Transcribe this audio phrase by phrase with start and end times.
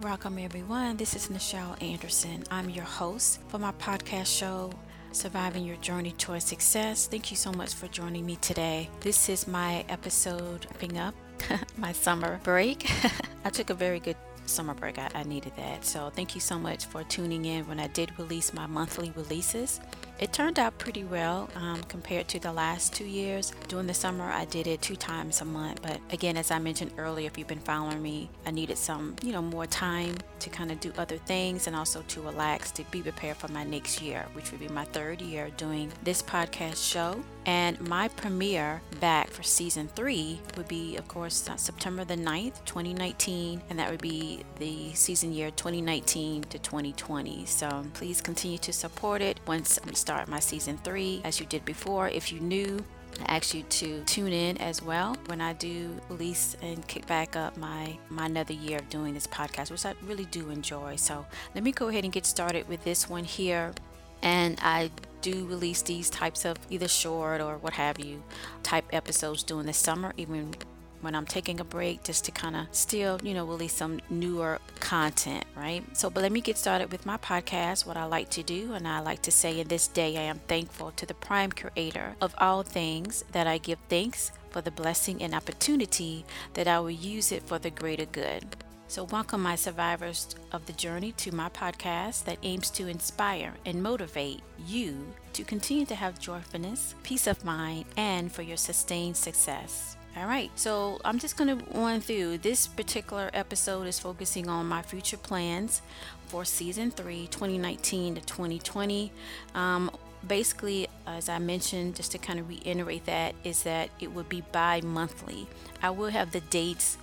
[0.00, 0.96] Welcome, everyone.
[0.96, 2.44] This is Nichelle Anderson.
[2.52, 4.70] I'm your host for my podcast show,
[5.10, 7.08] Surviving Your Journey Toward Success.
[7.08, 8.88] Thank you so much for joining me today.
[9.00, 11.16] This is my episode wrapping up
[11.76, 12.88] my summer break.
[13.44, 14.14] I took a very good
[14.46, 15.00] summer break.
[15.00, 15.84] I, I, needed that.
[15.84, 19.80] So, thank you so much for tuning in when I did release my monthly releases.
[20.18, 23.52] It turned out pretty well um, compared to the last two years.
[23.68, 25.80] During the summer, I did it two times a month.
[25.80, 29.30] But again, as I mentioned earlier, if you've been following me, I needed some, you
[29.30, 33.00] know, more time to kind of do other things and also to relax to be
[33.00, 37.22] prepared for my next year, which would be my third year doing this podcast show.
[37.48, 42.62] And my premiere back for season three would be, of course, uh, September the 9th,
[42.66, 47.46] 2019, and that would be the season year 2019 to 2020.
[47.46, 51.46] So um, please continue to support it once we start my season three, as you
[51.46, 52.08] did before.
[52.08, 52.84] If you knew,
[53.26, 57.34] I ask you to tune in as well when I do release and kick back
[57.34, 60.96] up my my another year of doing this podcast, which I really do enjoy.
[60.96, 63.72] So let me go ahead and get started with this one here.
[64.22, 68.22] And I do release these types of either short or what have you
[68.62, 70.54] type episodes during the summer, even
[71.00, 74.58] when I'm taking a break, just to kind of still, you know, release some newer
[74.80, 75.84] content, right?
[75.96, 78.72] So, but let me get started with my podcast, what I like to do.
[78.72, 82.16] And I like to say, in this day, I am thankful to the prime creator
[82.20, 86.24] of all things that I give thanks for the blessing and opportunity
[86.54, 88.56] that I will use it for the greater good.
[88.90, 93.82] So, welcome, my survivors of the journey, to my podcast that aims to inspire and
[93.82, 99.98] motivate you to continue to have joyfulness, peace of mind, and for your sustained success.
[100.16, 102.38] All right, so I'm just going to run through.
[102.38, 105.82] This particular episode is focusing on my future plans
[106.28, 109.12] for season three, 2019 to 2020.
[109.54, 109.90] Um,
[110.26, 114.40] basically, as I mentioned, just to kind of reiterate that, is that it would be
[114.50, 115.46] bi monthly.
[115.82, 116.96] I will have the dates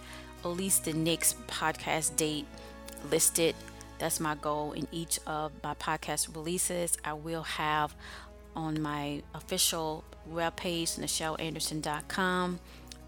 [0.46, 2.46] at least the next podcast date
[3.10, 3.56] listed.
[3.98, 6.98] That's my goal in each of my podcast releases.
[7.04, 7.96] I will have
[8.56, 12.60] on my official webpage, NichelleAnderson.com,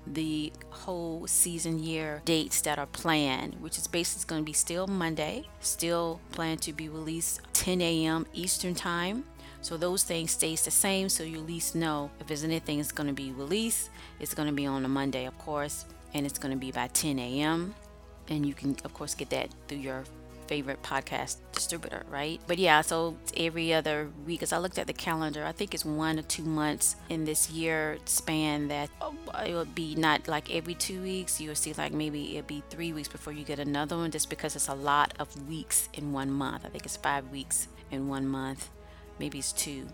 [0.06, 4.88] the whole season year dates that are planned, which is basically going to be still
[4.88, 8.26] Monday, still planned to be released 10 a.m.
[8.34, 9.26] Eastern Time.
[9.62, 12.92] So those things stays the same, so you at least know if there's anything that's
[12.92, 13.90] going to be released,
[14.20, 16.88] it's going to be on a Monday, of course and it's going to be by
[16.88, 17.76] 10 a.m.
[18.30, 20.04] And you can, of course, get that through your
[20.48, 22.40] favorite podcast distributor, right?
[22.48, 25.86] But yeah, so every other week, as I looked at the calendar, I think it's
[25.86, 29.14] one or two months in this year span that oh,
[29.46, 31.40] it would be not like every two weeks.
[31.40, 34.30] You will see like maybe it'll be three weeks before you get another one, just
[34.30, 36.66] because it's a lot of weeks in one month.
[36.66, 38.70] I think it's five weeks in one month,
[39.20, 39.88] maybe it's two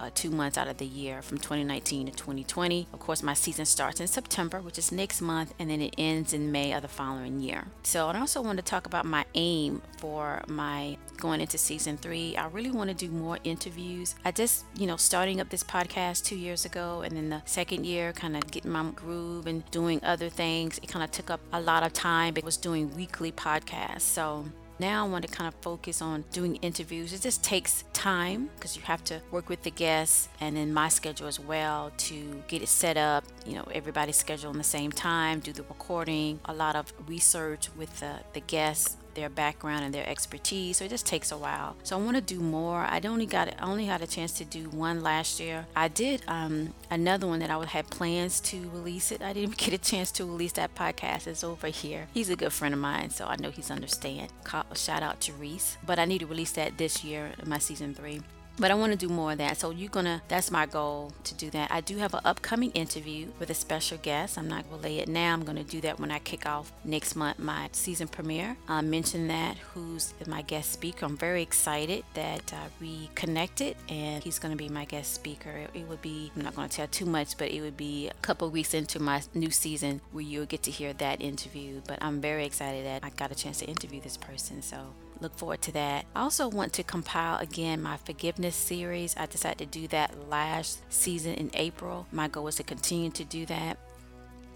[0.00, 2.88] uh, two months out of the year from 2019 to 2020.
[2.92, 6.32] Of course, my season starts in September, which is next month, and then it ends
[6.32, 7.66] in May of the following year.
[7.82, 12.36] So, I also want to talk about my aim for my going into season three.
[12.36, 14.14] I really want to do more interviews.
[14.24, 17.86] I just, you know, starting up this podcast two years ago, and then the second
[17.86, 20.78] year, kind of getting my groove and doing other things.
[20.82, 22.36] It kind of took up a lot of time.
[22.36, 24.02] It was doing weekly podcasts.
[24.02, 24.46] So,
[24.78, 27.12] now I want to kind of focus on doing interviews.
[27.12, 30.88] It just takes time because you have to work with the guests and in my
[30.88, 33.24] schedule as well to get it set up.
[33.46, 37.68] You know, everybody's schedule on the same time, do the recording, a lot of research
[37.76, 40.78] with the, the guests their background and their expertise.
[40.78, 41.76] So it just takes a while.
[41.82, 42.80] So I want to do more.
[42.80, 45.66] I only got I only had a chance to do one last year.
[45.76, 49.22] I did um, another one that I would have plans to release it.
[49.22, 51.26] I didn't get a chance to release that podcast.
[51.26, 52.08] It's over here.
[52.12, 54.32] He's a good friend of mine, so I know he's understand.
[54.74, 55.76] Shout out to Reese.
[55.84, 58.20] But I need to release that this year, my season three
[58.58, 59.56] but I want to do more of that.
[59.56, 61.70] So you're gonna that's my goal to do that.
[61.70, 64.38] I do have an upcoming interview with a special guest.
[64.38, 65.32] I'm not gonna lay it now.
[65.32, 68.56] I'm gonna do that when I kick off next month my season premiere.
[68.68, 71.06] I mentioned that who's my guest speaker.
[71.06, 75.50] I'm very excited that uh, we connected and he's gonna be my guest speaker.
[75.50, 78.14] It, it would be I'm not gonna tell too much, but it would be a
[78.22, 81.80] couple weeks into my new season where you'll get to hear that interview.
[81.86, 84.62] But I'm very excited that I got a chance to interview this person.
[84.62, 84.78] So
[85.20, 86.06] look forward to that.
[86.14, 89.14] I also want to compile again my forgiveness series.
[89.16, 92.06] I decided to do that last season in April.
[92.12, 93.78] My goal is to continue to do that.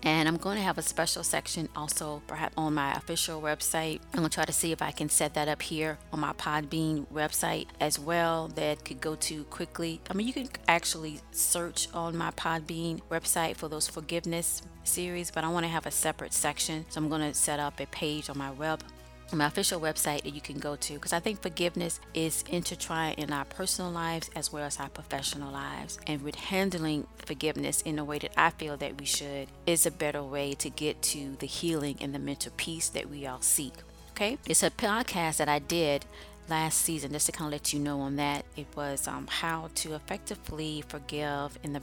[0.04, 4.00] And I'm going to have a special section also, perhaps on my official website.
[4.12, 6.32] I'm going to try to see if I can set that up here on my
[6.34, 10.00] Podbean website as well that could go to quickly.
[10.08, 15.42] I mean, you can actually search on my Podbean website for those forgiveness series, but
[15.42, 16.86] I want to have a separate section.
[16.90, 18.82] So I'm going to set up a page on my web
[19.36, 23.32] my official website that you can go to because I think forgiveness is intertwined in
[23.32, 25.98] our personal lives as well as our professional lives.
[26.06, 29.90] And with handling forgiveness in a way that I feel that we should is a
[29.90, 33.74] better way to get to the healing and the mental peace that we all seek
[34.18, 36.04] Okay, it's a podcast that I did
[36.48, 38.44] last season just to kind of let you know on that.
[38.56, 41.82] It was um, how to effectively forgive in the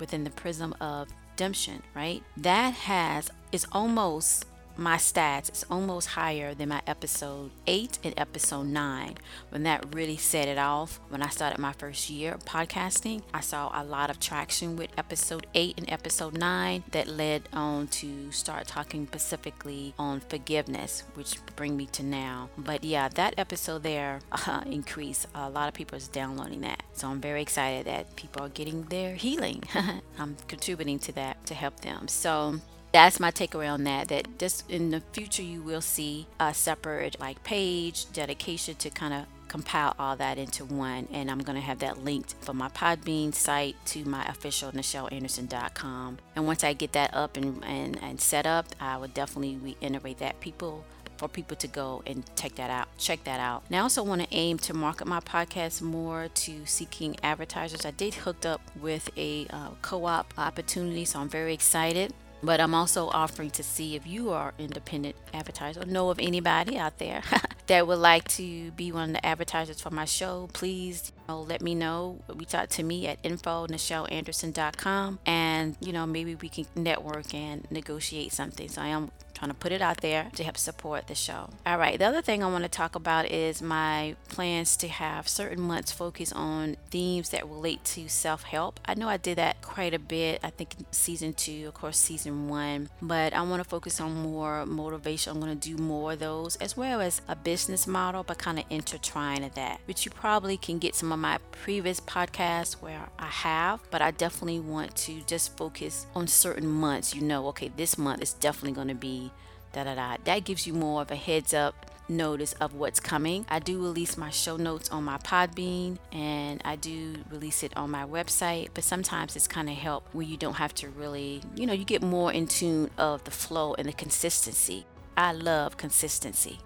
[0.00, 1.82] within the prism of redemption.
[1.94, 8.14] Right, that has is almost my stats is almost higher than my episode 8 and
[8.16, 9.14] episode 9
[9.50, 13.40] when that really set it off when i started my first year of podcasting i
[13.40, 18.30] saw a lot of traction with episode 8 and episode 9 that led on to
[18.32, 22.48] start talking specifically on forgiveness which bring me to now.
[22.58, 26.82] But yeah that episode there uh, increased a lot of people is downloading that.
[26.92, 29.62] So i'm very excited that people are getting their healing.
[30.18, 32.08] I'm contributing to that to help them.
[32.08, 32.60] So
[32.94, 37.18] that's my takeaway on that that just in the future you will see a separate
[37.18, 41.60] like page dedication to kind of compile all that into one and i'm going to
[41.60, 46.92] have that linked from my podbean site to my official NichelleAnderson.com and once i get
[46.92, 50.84] that up and, and, and set up i would definitely reiterate that people
[51.16, 53.62] for people to go and check that out check that out.
[53.70, 57.84] Now i also want to aim to market my podcast more to seeking advertisers.
[57.86, 62.12] I did hooked up with a uh, co-op opportunity so i'm very excited
[62.44, 66.76] but I'm also offering to see if you are independent advertiser or know of anybody
[66.76, 67.22] out there
[67.66, 70.48] that would like to be one of the advertisers for my show.
[70.52, 72.20] Please you know, let me know.
[72.28, 77.66] Reach out to me at info NichelleAnderson.com and you know maybe we can network and
[77.70, 78.68] negotiate something.
[78.68, 81.50] So I am trying to put it out there to help support the show.
[81.66, 85.28] All right, the other thing I want to talk about is my plans to have
[85.28, 88.80] certain months focus on themes that relate to self help.
[88.84, 92.48] I know I did that quite a bit, I think season two, of course, season
[92.48, 95.32] one, but I want to focus on more motivation.
[95.32, 98.58] I'm going to do more of those as well as a business model, but kind
[98.58, 103.08] of intertwine of that, which you probably can get some of my previous podcasts where
[103.18, 107.14] I have, but I definitely want to just focus on certain months.
[107.14, 109.30] You know, okay, this month is definitely going to be
[109.74, 110.16] da da da.
[110.24, 113.44] That gives you more of a heads up notice of what's coming.
[113.48, 117.90] I do release my show notes on my Podbean and I do release it on
[117.90, 121.66] my website, but sometimes it's kind of help where you don't have to really, you
[121.66, 124.86] know, you get more in tune of the flow and the consistency.
[125.16, 126.58] I love consistency.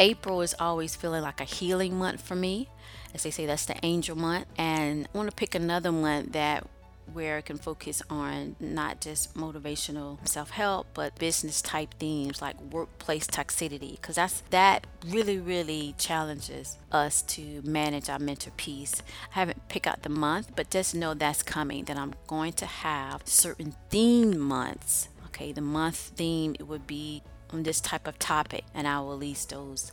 [0.00, 2.68] April is always feeling like a healing month for me.
[3.14, 4.46] As they say, that's the angel month.
[4.58, 6.66] And I want to pick another month that
[7.12, 13.26] where it can focus on not just motivational self-help but business type themes like workplace
[13.26, 19.02] toxicity because that's that really really challenges us to manage our mental peace.
[19.32, 22.66] I haven't picked out the month but just know that's coming that i'm going to
[22.66, 25.08] have certain theme months.
[25.26, 29.10] Okay the month theme it would be on this type of topic and i will
[29.10, 29.92] release those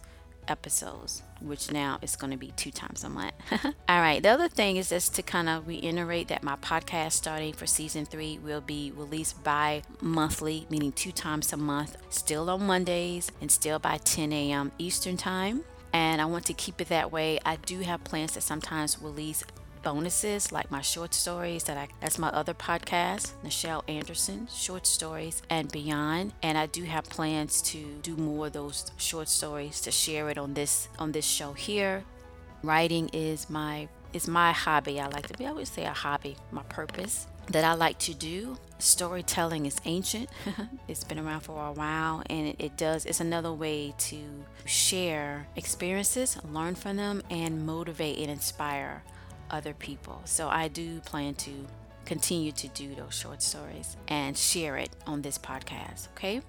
[0.52, 3.34] episodes, which now is going to be two times a month.
[3.90, 4.22] All right.
[4.22, 8.06] The other thing is just to kind of reiterate that my podcast starting for season
[8.06, 13.50] three will be released by monthly, meaning two times a month, still on Mondays and
[13.50, 14.72] still by 10 a.m.
[14.78, 15.64] Eastern Time.
[15.94, 17.40] And I want to keep it that way.
[17.46, 19.44] I do have plans to sometimes release
[19.84, 25.42] bonuses like my short stories that I that's my other podcast, Nichelle Anderson, short stories
[25.50, 26.34] and beyond.
[26.44, 30.38] And I do have plans to do more of those short stories to share it
[30.38, 32.04] on this on this show here.
[32.64, 35.00] Writing is my is my hobby.
[35.00, 38.14] I like to be I would say a hobby, my purpose that I like to
[38.14, 38.58] do.
[38.80, 40.30] Storytelling is ancient.
[40.88, 44.18] it's been around for a while and it, it, does it's another way to
[44.66, 49.04] share experiences, learn from them and motivate and inspire
[49.52, 50.22] other people.
[50.26, 51.52] So I do plan to
[52.06, 56.42] continue to do those short stories and share it on this podcast, okay?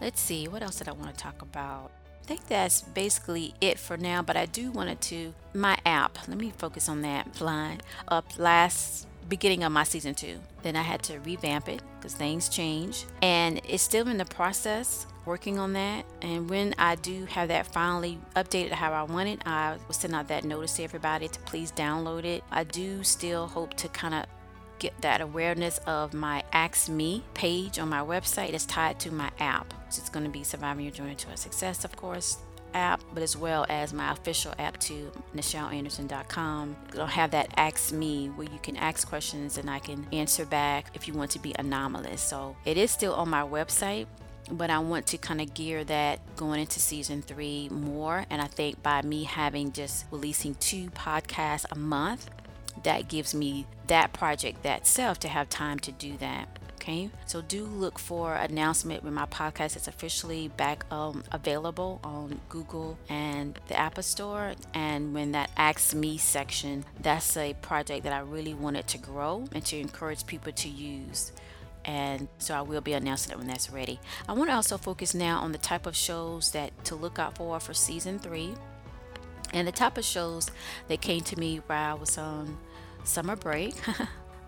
[0.00, 1.92] Let's see, what else did I want to talk about?
[2.22, 6.18] I think that's basically it for now, but I do wanted to my app.
[6.26, 7.36] Let me focus on that.
[7.36, 10.40] Flying up last beginning of my season two.
[10.62, 15.06] Then I had to revamp it because things change, and it's still in the process
[15.26, 16.04] working on that.
[16.22, 20.14] And when I do have that finally updated how I want it, I will send
[20.14, 22.44] out that notice to everybody to please download it.
[22.50, 24.26] I do still hope to kind of
[24.78, 29.30] get that awareness of my Ask Me page on my website is tied to my
[29.38, 29.74] app.
[29.88, 32.38] So it's going to be Surviving Your Journey to a Success, of course
[32.74, 36.76] app, but as well as my official app to NichelleAnderson.com.
[36.92, 40.90] It'll have that Ask Me where you can ask questions and I can answer back
[40.94, 42.20] if you want to be anonymous.
[42.20, 44.06] So it is still on my website,
[44.50, 48.24] but I want to kind of gear that going into season three more.
[48.30, 52.30] And I think by me having just releasing two podcasts a month,
[52.82, 56.48] that gives me that project that self to have time to do that.
[56.74, 62.40] Okay, so do look for announcement when my podcast is officially back um, available on
[62.48, 64.52] Google and the Apple Store.
[64.72, 69.48] And when that Ask Me section, that's a project that I really wanted to grow
[69.52, 71.32] and to encourage people to use
[71.86, 74.00] and so I will be announcing it when that's ready.
[74.28, 77.36] I want to also focus now on the type of shows that to look out
[77.36, 78.54] for for season three,
[79.54, 80.50] and the type of shows
[80.88, 82.58] that came to me while I was on
[83.04, 83.74] summer break.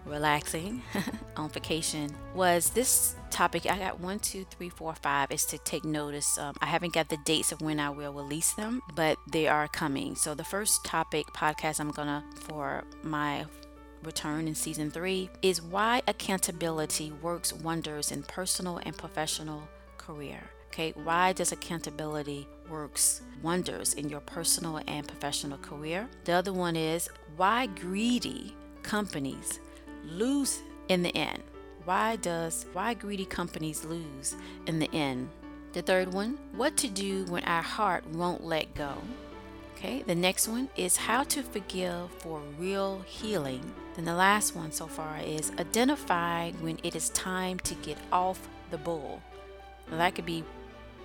[0.08, 0.82] relaxing
[1.36, 5.84] on vacation was this topic i got one two three four five is to take
[5.84, 9.46] notice um, i haven't got the dates of when i will release them but they
[9.46, 13.44] are coming so the first topic podcast i'm gonna for my
[14.02, 20.92] return in season three is why accountability works wonders in personal and professional career okay
[21.04, 27.08] why does accountability works wonders in your personal and professional career the other one is
[27.36, 29.60] why greedy companies
[30.04, 31.42] lose in the end.
[31.84, 34.36] Why does why greedy companies lose
[34.66, 35.28] in the end?
[35.72, 38.94] The third one, what to do when our heart won't let go.
[39.78, 43.62] Okay, the next one is how to forgive for real healing.
[43.94, 48.48] Then the last one so far is identify when it is time to get off
[48.72, 49.22] the bull.
[49.88, 50.42] Now that could be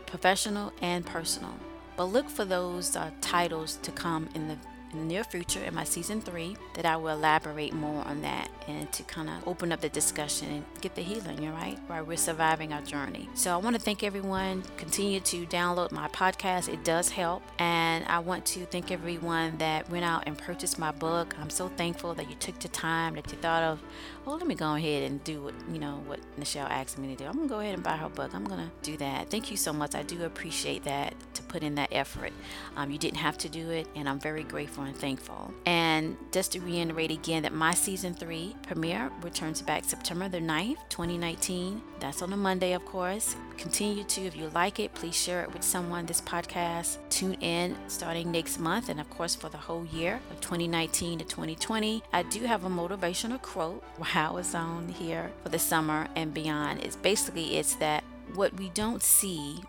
[0.08, 1.53] professional and personal.
[1.96, 4.58] But look for those uh, titles to come in the
[4.93, 8.50] in the near future in my season three that I will elaborate more on that
[8.67, 11.79] and to kind of open up the discussion and get the healing, all right, right?
[11.88, 13.29] While we're surviving our journey.
[13.33, 14.63] So I want to thank everyone.
[14.77, 16.71] Continue to download my podcast.
[16.71, 17.43] It does help.
[17.59, 21.35] And I want to thank everyone that went out and purchased my book.
[21.39, 23.81] I'm so thankful that you took the time, that you thought of,
[24.25, 27.23] oh, let me go ahead and do what, you know, what Nichelle asked me to
[27.23, 27.25] do.
[27.25, 28.33] I'm going to go ahead and buy her book.
[28.33, 29.29] I'm going to do that.
[29.29, 29.95] Thank you so much.
[29.95, 32.31] I do appreciate that to put in that effort.
[32.75, 35.54] Um, you didn't have to do it, and I'm very grateful and thankful.
[35.66, 40.78] And just to reiterate again that my season three premiere returns back September the 9th,
[40.90, 41.82] 2019.
[42.00, 43.36] That's on a Monday, of course.
[43.58, 46.06] Continue to, if you like it, please share it with someone.
[46.06, 50.42] This podcast, tune in starting next month, and of course for the whole year of
[50.42, 52.04] 2019 to 2020.
[52.12, 56.34] I do have a motivational quote while I was on here for the summer and
[56.34, 56.82] beyond.
[56.82, 59.63] It's basically it's that what we don't see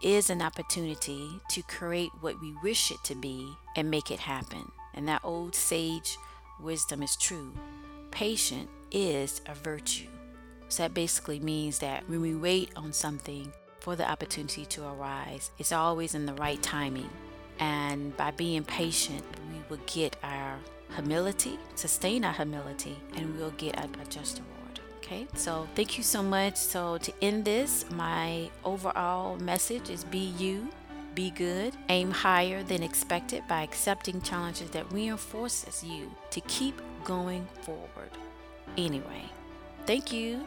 [0.00, 4.70] is an opportunity to create what we wish it to be and make it happen.
[4.94, 6.16] And that old sage
[6.60, 7.52] wisdom is true.
[8.10, 10.08] Patient is a virtue.
[10.68, 15.50] So that basically means that when we wait on something for the opportunity to arise,
[15.58, 17.10] it's always in the right timing.
[17.58, 20.58] And by being patient, we will get our
[20.94, 24.57] humility, sustain our humility, and we'll get a, a just reward.
[25.08, 26.56] Okay, so thank you so much.
[26.56, 30.68] So, to end this, my overall message is be you,
[31.14, 37.48] be good, aim higher than expected by accepting challenges that reinforces you to keep going
[37.62, 38.10] forward.
[38.76, 39.24] Anyway,
[39.86, 40.44] thank you